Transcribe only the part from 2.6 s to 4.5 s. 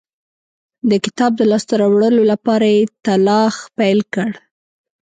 یې تلاښ پیل کړ.